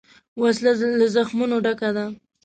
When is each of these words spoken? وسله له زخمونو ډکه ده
وسله 0.41 0.71
له 0.99 1.05
زخمونو 1.15 1.57
ډکه 1.65 1.89
ده 1.95 2.05